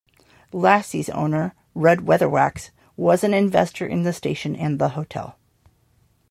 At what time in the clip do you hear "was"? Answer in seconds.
2.97-3.23